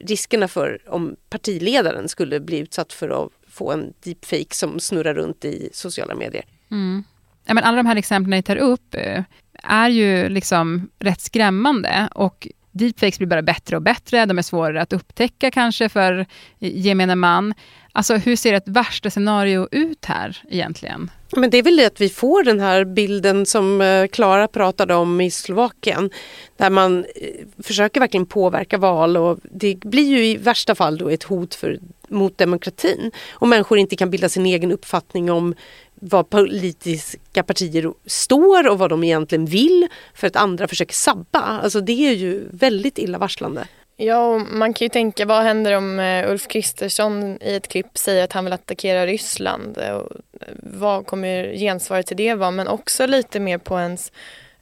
riskerna 0.00 0.48
för 0.48 0.80
om 0.86 1.16
partiledaren 1.30 2.08
skulle 2.08 2.40
bli 2.40 2.58
utsatt 2.58 2.92
för 2.92 3.24
att 3.24 3.30
få 3.48 3.72
en 3.72 3.92
deepfake 4.04 4.54
som 4.54 4.80
snurrar 4.80 5.14
runt 5.14 5.44
i 5.44 5.70
sociala 5.72 6.14
medier. 6.14 6.44
Mm. 6.70 7.04
Ja, 7.44 7.54
men 7.54 7.64
alla 7.64 7.76
de 7.76 7.86
här 7.86 7.96
exemplen 7.96 8.30
ni 8.30 8.42
tar 8.42 8.56
upp 8.56 8.94
eh, 8.94 9.22
är 9.62 9.88
ju 9.88 10.28
liksom 10.28 10.90
rätt 10.98 11.20
skrämmande 11.20 12.08
och 12.14 12.48
Deepfakes 12.74 13.18
blir 13.18 13.28
bara 13.28 13.42
bättre 13.42 13.76
och 13.76 13.82
bättre, 13.82 14.26
de 14.26 14.38
är 14.38 14.42
svårare 14.42 14.82
att 14.82 14.92
upptäcka 14.92 15.50
kanske 15.50 15.88
för 15.88 16.18
eh, 16.18 16.26
gemene 16.78 17.14
man. 17.14 17.54
Alltså 17.92 18.16
hur 18.16 18.36
ser 18.36 18.52
ett 18.52 18.68
värsta 18.68 19.10
scenario 19.10 19.68
ut 19.70 20.04
här 20.04 20.42
egentligen? 20.48 21.10
Men 21.36 21.50
det 21.50 21.58
är 21.58 21.62
väl 21.62 21.76
det 21.76 21.86
att 21.86 22.00
vi 22.00 22.08
får 22.08 22.42
den 22.42 22.60
här 22.60 22.84
bilden 22.84 23.46
som 23.46 23.80
eh, 23.80 24.06
Klara 24.06 24.48
pratade 24.48 24.94
om 24.94 25.20
i 25.20 25.30
Slovakien. 25.30 26.10
Där 26.56 26.70
man 26.70 26.98
eh, 26.98 27.62
försöker 27.62 28.00
verkligen 28.00 28.26
påverka 28.26 28.78
val 28.78 29.16
och 29.16 29.38
det 29.42 29.78
blir 29.78 30.08
ju 30.08 30.26
i 30.26 30.36
värsta 30.36 30.74
fall 30.74 30.98
då 30.98 31.08
ett 31.08 31.22
hot 31.22 31.54
för, 31.54 31.78
mot 32.08 32.38
demokratin. 32.38 33.10
Och 33.30 33.48
människor 33.48 33.78
inte 33.78 33.96
kan 33.96 34.10
bilda 34.10 34.28
sin 34.28 34.46
egen 34.46 34.72
uppfattning 34.72 35.30
om 35.30 35.54
vad 35.94 36.30
politiska 36.30 37.42
partier 37.42 37.92
står 38.06 38.68
och 38.68 38.78
vad 38.78 38.90
de 38.90 39.04
egentligen 39.04 39.46
vill 39.46 39.88
för 40.14 40.26
att 40.26 40.36
andra 40.36 40.68
försöker 40.68 40.94
sabba. 40.94 41.40
Alltså 41.40 41.80
det 41.80 42.08
är 42.08 42.12
ju 42.12 42.48
väldigt 42.50 42.98
illavarslande. 42.98 43.66
Ja, 43.96 44.38
man 44.38 44.74
kan 44.74 44.84
ju 44.84 44.88
tänka 44.88 45.26
vad 45.26 45.42
händer 45.42 45.72
om 45.72 46.00
eh, 46.00 46.30
Ulf 46.30 46.48
Kristersson 46.48 47.38
i 47.40 47.54
ett 47.54 47.68
klipp 47.68 47.98
säger 47.98 48.24
att 48.24 48.32
han 48.32 48.44
vill 48.44 48.52
attackera 48.52 49.06
Ryssland? 49.06 49.78
Eh, 49.78 49.92
och 49.92 50.12
eh, 50.40 50.48
vad 50.62 51.06
kommer 51.06 51.52
gensvaret 51.52 52.06
till 52.06 52.16
det 52.16 52.34
vara? 52.34 52.50
Men 52.50 52.68
också 52.68 53.06
lite 53.06 53.40
mer 53.40 53.58
på 53.58 53.78
ens 53.78 54.12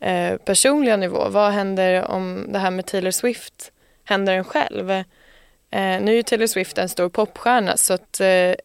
eh, 0.00 0.36
personliga 0.36 0.96
nivå. 0.96 1.28
Vad 1.28 1.52
händer 1.52 2.04
om 2.10 2.46
det 2.48 2.58
här 2.58 2.70
med 2.70 2.86
Taylor 2.86 3.10
Swift 3.10 3.72
händer 4.04 4.32
en 4.32 4.44
själv? 4.44 5.04
nu 5.74 6.10
är 6.10 6.14
ju 6.14 6.22
Taylor 6.22 6.46
Swift 6.46 6.78
en 6.78 6.88
stor 6.88 7.08
popstjärna 7.08 7.76
så 7.76 7.92
att 7.92 8.20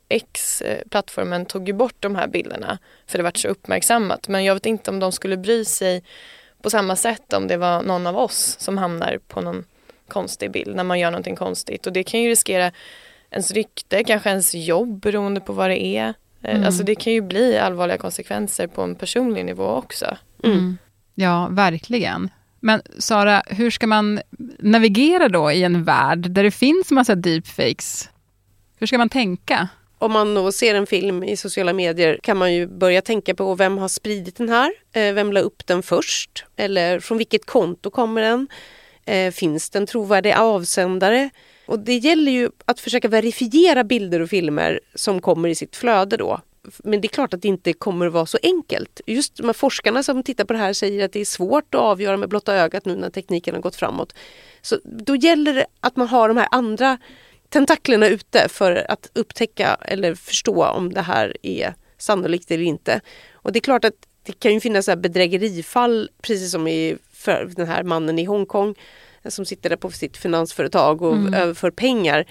X-plattformen 0.09 1.45
tog 1.45 1.67
ju 1.67 1.73
bort 1.73 1.95
de 1.99 2.15
här 2.15 2.27
bilderna 2.27 2.77
för 3.05 3.17
det 3.17 3.23
vart 3.23 3.37
så 3.37 3.47
uppmärksammat. 3.47 4.27
Men 4.27 4.43
jag 4.43 4.53
vet 4.53 4.65
inte 4.65 4.91
om 4.91 4.99
de 4.99 5.11
skulle 5.11 5.37
bry 5.37 5.65
sig 5.65 6.03
på 6.61 6.69
samma 6.69 6.95
sätt 6.95 7.33
om 7.33 7.47
det 7.47 7.57
var 7.57 7.81
någon 7.81 8.07
av 8.07 8.17
oss 8.17 8.55
som 8.59 8.77
hamnar 8.77 9.19
på 9.27 9.41
någon 9.41 9.65
konstig 10.09 10.51
bild 10.51 10.75
när 10.75 10.83
man 10.83 10.99
gör 10.99 11.11
någonting 11.11 11.35
konstigt 11.35 11.87
och 11.87 11.93
det 11.93 12.03
kan 12.03 12.21
ju 12.21 12.29
riskera 12.29 12.71
ens 13.31 13.51
rykte, 13.51 14.03
kanske 14.03 14.29
ens 14.29 14.55
jobb 14.55 14.99
beroende 14.99 15.39
på 15.39 15.53
vad 15.53 15.69
det 15.69 15.85
är. 15.85 16.13
Eh, 16.41 16.55
mm. 16.55 16.65
Alltså 16.65 16.83
det 16.83 16.95
kan 16.95 17.13
ju 17.13 17.21
bli 17.21 17.57
allvarliga 17.57 17.97
konsekvenser 17.97 18.67
på 18.67 18.81
en 18.81 18.95
personlig 18.95 19.45
nivå 19.45 19.67
också. 19.67 20.17
Mm. 20.43 20.57
mm. 20.57 20.77
Ja, 21.15 21.47
verkligen. 21.51 22.29
Men 22.59 22.81
Sara, 22.97 23.43
hur 23.47 23.71
ska 23.71 23.87
man 23.87 24.19
navigera 24.59 25.29
då 25.29 25.51
i 25.51 25.63
en 25.63 25.83
värld 25.83 26.29
där 26.29 26.43
det 26.43 26.51
finns 26.51 26.91
massa 26.91 27.15
deepfakes? 27.15 28.09
Hur 28.79 28.87
ska 28.87 28.97
man 28.97 29.09
tänka? 29.09 29.67
Om 29.99 30.11
man 30.11 30.33
då 30.33 30.51
ser 30.51 30.75
en 30.75 30.87
film 30.87 31.23
i 31.23 31.37
sociala 31.37 31.73
medier 31.73 32.19
kan 32.23 32.37
man 32.37 32.53
ju 32.53 32.67
börja 32.67 33.01
tänka 33.01 33.35
på 33.35 33.55
vem 33.55 33.77
har 33.77 33.87
spridit 33.87 34.35
den 34.35 34.49
här? 34.49 34.71
Eh, 34.91 35.13
vem 35.13 35.33
la 35.33 35.39
upp 35.39 35.67
den 35.67 35.83
först? 35.83 36.45
Eller 36.55 36.99
från 36.99 37.17
vilket 37.17 37.45
konto 37.45 37.89
kommer 37.89 38.21
den? 38.21 38.47
Eh, 39.07 39.31
finns 39.31 39.69
det 39.69 39.79
en 39.79 39.85
trovärdig 39.85 40.33
avsändare? 40.33 41.29
Och 41.65 41.79
det 41.79 41.97
gäller 41.97 42.31
ju 42.31 42.49
att 42.65 42.79
försöka 42.79 43.07
verifiera 43.07 43.83
bilder 43.83 44.19
och 44.19 44.29
filmer 44.29 44.79
som 44.95 45.21
kommer 45.21 45.49
i 45.49 45.55
sitt 45.55 45.75
flöde 45.75 46.17
då. 46.17 46.41
Men 46.83 47.01
det 47.01 47.05
är 47.05 47.09
klart 47.09 47.33
att 47.33 47.41
det 47.41 47.47
inte 47.47 47.73
kommer 47.73 48.07
att 48.07 48.13
vara 48.13 48.25
så 48.25 48.37
enkelt. 48.43 49.01
Just 49.05 49.35
de 49.35 49.45
här 49.45 49.53
forskarna 49.53 50.03
som 50.03 50.23
tittar 50.23 50.45
på 50.45 50.53
det 50.53 50.59
här 50.59 50.73
säger 50.73 51.05
att 51.05 51.13
det 51.13 51.19
är 51.19 51.25
svårt 51.25 51.75
att 51.75 51.81
avgöra 51.81 52.17
med 52.17 52.29
blotta 52.29 52.55
ögat 52.55 52.85
nu 52.85 52.95
när 52.95 53.09
tekniken 53.09 53.55
har 53.55 53.61
gått 53.61 53.75
framåt. 53.75 54.13
Så 54.61 54.79
då 54.83 55.15
gäller 55.15 55.53
det 55.53 55.65
att 55.79 55.95
man 55.95 56.07
har 56.07 56.27
de 56.27 56.37
här 56.37 56.47
andra 56.51 56.97
tentaklerna 57.49 58.07
ute 58.07 58.49
för 58.49 58.91
att 58.91 59.09
upptäcka 59.13 59.77
eller 59.81 60.15
förstå 60.15 60.65
om 60.65 60.93
det 60.93 61.01
här 61.01 61.37
är 61.43 61.73
sannolikt 61.97 62.51
eller 62.51 62.63
inte. 62.63 63.01
Och 63.33 63.51
det 63.51 63.59
är 63.59 63.61
klart 63.61 63.85
att 63.85 64.07
det 64.23 64.39
kan 64.39 64.53
ju 64.53 64.59
finnas 64.59 64.85
bedrägerifall 64.85 66.09
precis 66.21 66.51
som 66.51 66.67
i 66.67 66.97
för 67.27 67.51
den 67.55 67.67
här 67.67 67.83
mannen 67.83 68.19
i 68.19 68.25
Hongkong 68.25 68.75
som 69.25 69.45
sitter 69.45 69.69
där 69.69 69.77
på 69.77 69.91
sitt 69.91 70.17
finansföretag 70.17 71.01
och 71.01 71.15
mm. 71.15 71.33
överför 71.33 71.71
pengar. 71.71 72.25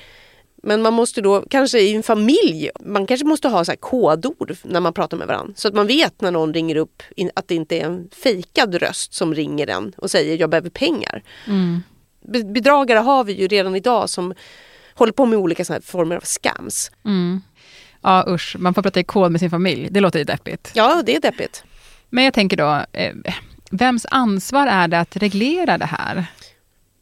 Men 0.62 0.82
man 0.82 0.92
måste 0.92 1.20
då, 1.20 1.44
kanske 1.50 1.80
i 1.80 1.94
en 1.94 2.02
familj, 2.02 2.70
man 2.80 3.06
kanske 3.06 3.26
måste 3.26 3.48
ha 3.48 3.64
så 3.64 3.76
kodord 3.76 4.56
när 4.62 4.80
man 4.80 4.92
pratar 4.92 5.16
med 5.16 5.26
varandra. 5.26 5.54
Så 5.56 5.68
att 5.68 5.74
man 5.74 5.86
vet 5.86 6.20
när 6.20 6.30
någon 6.30 6.54
ringer 6.54 6.76
upp 6.76 7.02
att 7.34 7.48
det 7.48 7.54
inte 7.54 7.78
är 7.78 7.84
en 7.84 8.08
fejkad 8.22 8.74
röst 8.74 9.14
som 9.14 9.34
ringer 9.34 9.70
en 9.70 9.92
och 9.96 10.10
säger 10.10 10.40
jag 10.40 10.50
behöver 10.50 10.70
pengar. 10.70 11.22
Mm. 11.46 11.82
Bedragare 12.52 12.98
har 12.98 13.24
vi 13.24 13.32
ju 13.32 13.48
redan 13.48 13.76
idag 13.76 14.10
som 14.10 14.34
håller 14.94 15.12
på 15.12 15.26
med 15.26 15.38
olika 15.38 15.64
såna 15.64 15.80
former 15.80 16.16
av 16.16 16.24
scams. 16.24 16.90
Mm. 17.04 17.40
Ja 18.02 18.24
usch, 18.28 18.56
man 18.58 18.74
får 18.74 18.82
prata 18.82 19.00
i 19.00 19.04
kod 19.04 19.32
med 19.32 19.40
sin 19.40 19.50
familj. 19.50 19.88
Det 19.90 20.00
låter 20.00 20.18
ju 20.18 20.24
deppigt. 20.24 20.70
Ja, 20.74 21.02
det 21.06 21.16
är 21.16 21.20
deppigt. 21.20 21.64
Men 22.10 22.24
jag 22.24 22.34
tänker 22.34 22.56
då, 22.56 22.84
eh, 22.92 23.14
Vems 23.70 24.06
ansvar 24.10 24.66
är 24.66 24.88
det 24.88 25.00
att 25.00 25.16
reglera 25.16 25.78
det 25.78 25.84
här? 25.84 26.26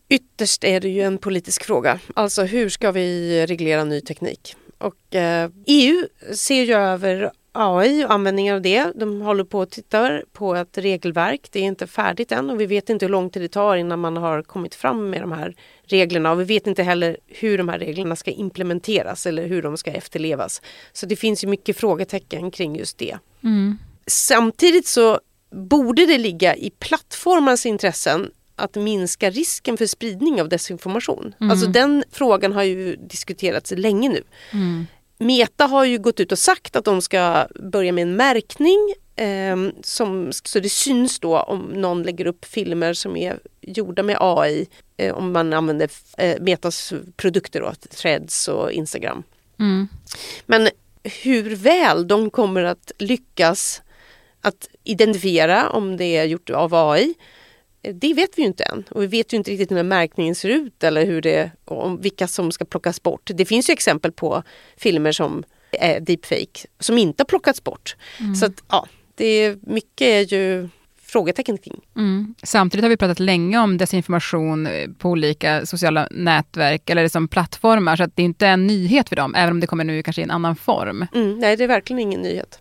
Ytterst 0.08 0.64
är 0.64 0.80
det 0.80 0.88
ju 0.88 1.02
en 1.02 1.18
politisk 1.18 1.64
fråga. 1.64 1.98
Alltså 2.14 2.42
hur 2.42 2.68
ska 2.68 2.92
vi 2.92 3.46
reglera 3.46 3.84
ny 3.84 4.00
teknik? 4.00 4.56
Och 4.78 5.14
eh, 5.14 5.50
EU 5.66 6.06
ser 6.34 6.62
ju 6.62 6.74
över 6.74 7.30
AI 7.52 8.04
och 8.04 8.10
användningen 8.10 8.54
av 8.54 8.62
det. 8.62 8.92
De 8.94 9.20
håller 9.20 9.44
på 9.44 9.62
att 9.62 9.70
titta 9.70 10.20
på 10.32 10.54
ett 10.54 10.78
regelverk. 10.78 11.48
Det 11.50 11.58
är 11.58 11.62
inte 11.62 11.86
färdigt 11.86 12.32
än 12.32 12.50
och 12.50 12.60
vi 12.60 12.66
vet 12.66 12.90
inte 12.90 13.04
hur 13.04 13.10
lång 13.10 13.30
tid 13.30 13.42
det 13.42 13.48
tar 13.48 13.76
innan 13.76 14.00
man 14.00 14.16
har 14.16 14.42
kommit 14.42 14.74
fram 14.74 15.10
med 15.10 15.20
de 15.20 15.32
här 15.32 15.54
reglerna 15.84 16.32
och 16.32 16.40
vi 16.40 16.44
vet 16.44 16.66
inte 16.66 16.82
heller 16.82 17.16
hur 17.26 17.58
de 17.58 17.68
här 17.68 17.78
reglerna 17.78 18.16
ska 18.16 18.30
implementeras 18.30 19.26
eller 19.26 19.46
hur 19.46 19.62
de 19.62 19.76
ska 19.76 19.90
efterlevas. 19.92 20.62
Så 20.92 21.06
det 21.06 21.16
finns 21.16 21.44
ju 21.44 21.48
mycket 21.48 21.76
frågetecken 21.76 22.50
kring 22.50 22.76
just 22.76 22.98
det. 22.98 23.18
Mm. 23.42 23.78
Samtidigt 24.06 24.86
så 24.86 25.20
borde 25.54 26.06
det 26.06 26.18
ligga 26.18 26.56
i 26.56 26.70
plattformens 26.70 27.66
intressen 27.66 28.30
att 28.56 28.74
minska 28.74 29.30
risken 29.30 29.76
för 29.76 29.86
spridning 29.86 30.40
av 30.40 30.48
desinformation. 30.48 31.34
Mm. 31.40 31.50
Alltså 31.50 31.66
den 31.66 32.04
frågan 32.10 32.52
har 32.52 32.62
ju 32.62 32.96
diskuterats 32.96 33.72
länge 33.76 34.08
nu. 34.08 34.22
Mm. 34.52 34.86
Meta 35.18 35.66
har 35.66 35.84
ju 35.84 35.98
gått 35.98 36.20
ut 36.20 36.32
och 36.32 36.38
sagt 36.38 36.76
att 36.76 36.84
de 36.84 37.02
ska 37.02 37.46
börja 37.54 37.92
med 37.92 38.02
en 38.02 38.16
märkning 38.16 38.94
eh, 39.16 39.56
som, 39.82 40.32
så 40.32 40.60
det 40.60 40.68
syns 40.68 41.18
då 41.20 41.38
om 41.38 41.60
någon 41.60 42.02
lägger 42.02 42.26
upp 42.26 42.44
filmer 42.44 42.94
som 42.94 43.16
är 43.16 43.38
gjorda 43.60 44.02
med 44.02 44.16
AI 44.20 44.68
eh, 44.96 45.14
om 45.14 45.32
man 45.32 45.52
använder 45.52 45.90
eh, 46.18 46.40
Metas 46.40 46.92
produkter 47.16 47.60
då, 47.60 47.72
Threads 47.90 48.48
och 48.48 48.72
Instagram. 48.72 49.22
Mm. 49.58 49.88
Men 50.46 50.68
hur 51.22 51.56
väl 51.56 52.08
de 52.08 52.30
kommer 52.30 52.64
att 52.64 52.92
lyckas 52.98 53.82
att 54.44 54.68
identifiera 54.84 55.70
om 55.70 55.96
det 55.96 56.16
är 56.16 56.24
gjort 56.24 56.50
av 56.50 56.74
AI, 56.74 57.14
det 57.92 58.14
vet 58.14 58.38
vi 58.38 58.42
ju 58.42 58.48
inte 58.48 58.64
än. 58.64 58.84
Och 58.90 59.02
vi 59.02 59.06
vet 59.06 59.32
ju 59.32 59.36
inte 59.36 59.50
riktigt 59.50 59.70
hur 59.70 59.82
märkningen 59.82 60.34
ser 60.34 60.48
ut 60.48 60.84
eller 60.84 61.06
hur 61.06 61.22
det, 61.22 61.50
om 61.64 62.00
vilka 62.00 62.28
som 62.28 62.52
ska 62.52 62.64
plockas 62.64 63.02
bort. 63.02 63.30
Det 63.34 63.44
finns 63.44 63.70
ju 63.70 63.72
exempel 63.72 64.12
på 64.12 64.42
filmer 64.76 65.12
som 65.12 65.44
är 65.72 66.00
deepfake 66.00 66.66
som 66.80 66.98
inte 66.98 67.20
har 67.20 67.26
plockats 67.26 67.64
bort. 67.64 67.96
Mm. 68.20 68.34
Så 68.34 68.46
att, 68.46 68.62
ja, 68.68 68.86
det 69.14 69.24
är 69.26 69.58
mycket 69.62 70.06
är 70.06 70.20
ju 70.20 70.68
frågetecken 71.02 71.58
kring. 71.58 71.80
Mm. 71.96 72.34
Samtidigt 72.42 72.82
har 72.82 72.90
vi 72.90 72.96
pratat 72.96 73.20
länge 73.20 73.58
om 73.58 73.78
desinformation 73.78 74.68
på 74.98 75.10
olika 75.10 75.66
sociala 75.66 76.08
nätverk 76.10 76.90
eller 76.90 77.08
som 77.08 77.28
plattformar, 77.28 77.96
så 77.96 78.02
att 78.02 78.16
det 78.16 78.22
är 78.22 78.24
inte 78.24 78.46
en 78.46 78.66
nyhet 78.66 79.08
för 79.08 79.16
dem, 79.16 79.34
även 79.34 79.50
om 79.50 79.60
det 79.60 79.66
kommer 79.66 79.84
nu 79.84 80.02
kanske 80.02 80.22
i 80.22 80.24
en 80.24 80.30
annan 80.30 80.56
form. 80.56 81.06
Mm, 81.14 81.38
nej, 81.38 81.56
det 81.56 81.64
är 81.64 81.68
verkligen 81.68 82.00
ingen 82.00 82.20
nyhet. 82.20 82.60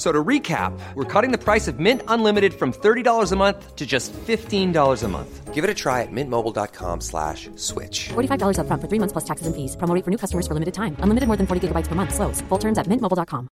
So 0.00 0.10
to 0.10 0.24
recap, 0.28 0.72
we're 0.94 1.04
cutting 1.04 1.30
the 1.30 1.44
price 1.44 1.68
of 1.68 1.78
Mint 1.78 2.00
Unlimited 2.08 2.54
from 2.54 2.72
$30 2.72 3.32
a 3.32 3.36
month 3.36 3.76
to 3.76 3.86
just 3.86 4.14
$15 4.14 5.04
a 5.04 5.08
month. 5.08 5.54
Give 5.54 5.62
it 5.62 5.68
a 5.68 5.74
try 5.74 6.00
at 6.00 6.10
mintmobile.com 6.10 7.02
slash 7.02 7.50
switch. 7.56 8.08
$45 8.08 8.60
up 8.60 8.66
front 8.66 8.80
for 8.80 8.88
three 8.88 8.98
months 8.98 9.12
plus 9.12 9.26
taxes 9.26 9.46
and 9.46 9.54
fees. 9.54 9.76
Promo 9.76 10.02
for 10.02 10.10
new 10.10 10.16
customers 10.16 10.46
for 10.46 10.54
limited 10.54 10.72
time. 10.72 10.96
Unlimited 11.00 11.26
more 11.28 11.36
than 11.36 11.46
40 11.46 11.68
gigabytes 11.68 11.88
per 11.88 11.94
month. 11.94 12.14
Slows. 12.14 12.40
Full 12.48 12.58
terms 12.58 12.78
at 12.78 12.86
mintmobile.com. 12.86 13.48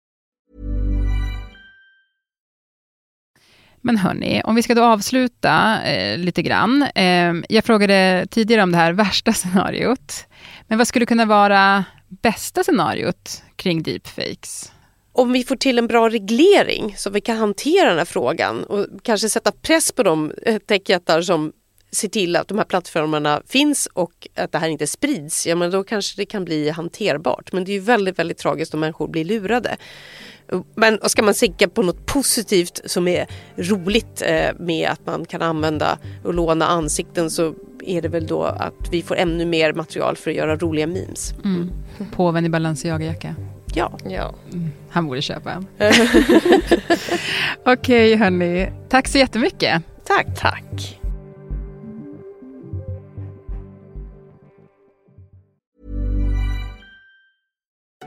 Men 3.81 3.97
hörni, 3.97 4.41
om 4.43 4.55
vi 4.55 4.63
ska 4.63 4.75
då 4.75 4.83
avsluta 4.83 5.83
eh, 5.83 6.17
lite 6.17 6.41
grann. 6.41 6.83
Eh, 6.95 7.33
jag 7.49 7.63
frågade 7.63 8.27
tidigare 8.31 8.63
om 8.63 8.71
det 8.71 8.77
här 8.77 8.93
värsta 8.93 9.33
scenariot. 9.33 10.25
Men 10.67 10.77
vad 10.77 10.87
skulle 10.87 11.05
kunna 11.05 11.25
vara 11.25 11.85
bästa 12.21 12.63
scenariot 12.63 13.43
kring 13.55 13.83
deepfakes? 13.83 14.72
Om 15.13 15.31
vi 15.31 15.43
får 15.43 15.55
till 15.55 15.77
en 15.77 15.87
bra 15.87 16.09
reglering 16.09 16.95
så 16.97 17.09
vi 17.09 17.21
kan 17.21 17.37
hantera 17.37 17.89
den 17.89 17.97
här 17.97 18.05
frågan 18.05 18.63
och 18.63 18.87
kanske 19.01 19.29
sätta 19.29 19.51
press 19.51 19.91
på 19.91 20.03
de 20.03 20.31
eh, 20.45 20.57
techjättar 20.57 21.21
som 21.21 21.51
ser 21.91 22.07
till 22.07 22.35
att 22.35 22.47
de 22.47 22.57
här 22.57 22.65
plattformarna 22.65 23.41
finns 23.47 23.87
och 23.93 24.27
att 24.35 24.51
det 24.51 24.57
här 24.57 24.67
inte 24.67 24.87
sprids, 24.87 25.47
ja 25.47 25.55
men 25.55 25.71
då 25.71 25.83
kanske 25.83 26.21
det 26.21 26.25
kan 26.25 26.45
bli 26.45 26.69
hanterbart. 26.69 27.51
Men 27.51 27.65
det 27.65 27.71
är 27.71 27.73
ju 27.73 27.79
väldigt, 27.79 28.19
väldigt 28.19 28.37
tragiskt 28.37 28.73
om 28.73 28.79
människor 28.79 29.07
blir 29.07 29.25
lurade. 29.25 29.77
Men 30.75 30.99
ska 31.03 31.23
man 31.23 31.33
tänka 31.33 31.67
på 31.67 31.81
något 31.81 32.05
positivt 32.05 32.81
som 32.85 33.07
är 33.07 33.27
roligt 33.55 34.21
eh, 34.25 34.49
med 34.59 34.89
att 34.89 35.05
man 35.05 35.25
kan 35.25 35.41
använda 35.41 35.97
och 36.23 36.33
låna 36.33 36.67
ansikten 36.67 37.29
så 37.29 37.53
är 37.85 38.01
det 38.01 38.07
väl 38.07 38.27
då 38.27 38.43
att 38.43 38.89
vi 38.91 39.01
får 39.01 39.15
ännu 39.15 39.45
mer 39.45 39.73
material 39.73 40.15
för 40.15 40.31
att 40.31 40.37
göra 40.37 40.55
roliga 40.55 40.87
memes. 40.87 41.33
Mm. 41.43 41.71
Påven 42.15 42.45
i 42.45 42.49
Balenciaga-jacka. 42.49 43.35
Ja. 43.73 43.91
ja. 44.05 44.33
Mm. 44.51 44.71
Han 44.89 45.07
borde 45.07 45.21
köpa 45.21 45.51
en. 45.51 45.67
Okej 47.65 48.13
okay, 48.13 48.15
hörni, 48.15 48.71
tack 48.89 49.07
så 49.07 49.17
jättemycket. 49.17 49.83
Tack. 50.03 50.27
Tack. 50.35 50.99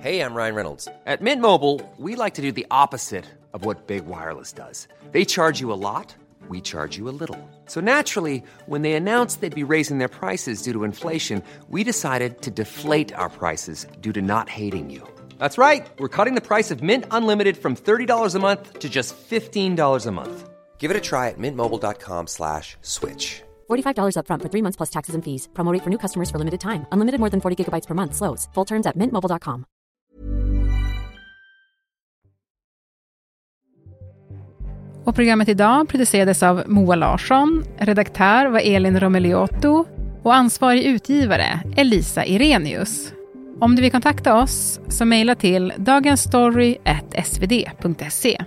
Hej, 0.06 0.20
I'm 0.20 0.35
Ryan 0.37 0.54
Reynolds. 0.54 0.88
At 1.06 1.20
Mint 1.20 1.42
Mobile, 1.42 1.80
we 1.99 2.14
like 2.14 2.35
to 2.35 2.42
do 2.42 2.52
the 2.52 2.66
opposite 2.70 3.25
of 3.52 3.64
what 3.64 3.88
Big 3.88 4.06
Wireless 4.06 4.52
does. 4.52 4.87
They 5.11 5.25
charge 5.25 5.61
you 5.61 5.73
a 5.73 5.80
lot, 5.88 6.14
we 6.49 6.61
charge 6.61 6.96
you 6.96 7.08
a 7.08 7.16
little. 7.20 7.40
So 7.66 7.80
naturally, 7.80 8.44
when 8.66 8.82
they 8.82 8.92
announced 8.92 9.40
they'd 9.40 9.66
be 9.66 9.73
raising 9.75 9.99
their 9.99 10.06
prices 10.20 10.62
due 10.62 10.73
to 10.75 10.85
inflation, 10.85 11.42
we 11.70 11.82
decided 11.82 12.42
to 12.42 12.52
deflate 12.52 13.12
our 13.14 13.28
prices 13.28 13.87
due 14.00 14.12
to 14.12 14.23
not 14.23 14.49
hating 14.49 14.90
you. 14.90 15.02
That's 15.38 15.58
right. 15.58 15.86
We're 15.98 16.08
cutting 16.16 16.34
the 16.34 16.40
price 16.40 16.70
of 16.70 16.82
Mint 16.82 17.04
Unlimited 17.10 17.56
from 17.56 17.74
$30 17.74 18.34
a 18.34 18.38
month 18.38 18.78
to 18.78 18.88
just 18.88 19.16
$15 19.30 20.06
a 20.06 20.12
month. 20.12 20.48
Give 20.78 20.90
it 20.92 20.96
a 20.96 21.00
try 21.00 21.30
at 21.30 21.38
mintmobile.com 21.38 22.26
slash 22.28 22.76
switch. 22.82 23.42
$45 23.68 24.16
upfront 24.20 24.42
for 24.42 24.50
three 24.52 24.62
months 24.62 24.76
plus 24.76 24.90
taxes 24.90 25.14
and 25.14 25.24
fees. 25.24 25.48
Promote 25.54 25.82
for 25.82 25.90
new 25.90 25.98
customers 25.98 26.30
for 26.30 26.38
limited 26.38 26.60
time. 26.60 26.86
Unlimited 26.92 27.18
more 27.18 27.30
than 27.30 27.40
40 27.40 27.56
gigabytes 27.64 27.86
per 27.86 27.94
month. 27.94 28.14
Slows. 28.14 28.48
Full 28.54 28.64
terms 28.64 28.86
at 28.86 28.96
mintmobile.com. 28.96 29.64
Och 35.04 35.14
programmet 35.14 35.48
idag 35.48 35.88
producerades 35.88 36.42
av 36.42 36.62
Moa 36.66 36.94
Larsson. 36.96 37.64
Redaktör 37.78 38.46
var 38.46 38.60
Elin 38.60 39.00
Romeliotto. 39.00 39.86
Och 40.22 40.34
ansvarig 40.34 40.82
utgivare 40.82 41.60
Elisa 41.76 42.24
Irenius. 42.24 43.15
Om 43.60 43.76
du 43.76 43.82
vill 43.82 43.92
kontakta 43.92 44.42
oss 44.42 44.80
så 44.88 45.04
mejla 45.04 45.34
till 45.34 45.72
dagensstory.svd.se. 45.76 48.44